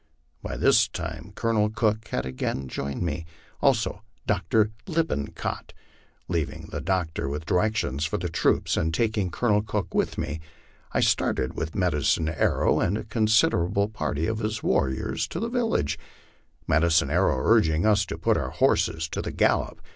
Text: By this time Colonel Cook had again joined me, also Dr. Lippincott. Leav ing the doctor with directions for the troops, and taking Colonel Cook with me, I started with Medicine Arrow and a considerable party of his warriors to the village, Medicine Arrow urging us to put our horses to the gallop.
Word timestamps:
By 0.41 0.57
this 0.57 0.87
time 0.87 1.31
Colonel 1.35 1.69
Cook 1.69 2.07
had 2.07 2.25
again 2.25 2.67
joined 2.67 3.03
me, 3.03 3.23
also 3.61 4.01
Dr. 4.25 4.71
Lippincott. 4.87 5.73
Leav 6.27 6.51
ing 6.51 6.69
the 6.71 6.81
doctor 6.81 7.29
with 7.29 7.45
directions 7.45 8.03
for 8.03 8.17
the 8.17 8.27
troops, 8.27 8.75
and 8.75 8.95
taking 8.95 9.29
Colonel 9.29 9.61
Cook 9.61 9.93
with 9.93 10.17
me, 10.17 10.39
I 10.91 11.01
started 11.01 11.53
with 11.53 11.75
Medicine 11.75 12.29
Arrow 12.29 12.79
and 12.79 12.97
a 12.97 13.03
considerable 13.03 13.89
party 13.89 14.25
of 14.25 14.39
his 14.39 14.63
warriors 14.63 15.27
to 15.27 15.39
the 15.39 15.49
village, 15.49 15.99
Medicine 16.67 17.11
Arrow 17.11 17.37
urging 17.39 17.85
us 17.85 18.03
to 18.07 18.17
put 18.17 18.37
our 18.37 18.49
horses 18.49 19.07
to 19.09 19.21
the 19.21 19.29
gallop. 19.31 19.83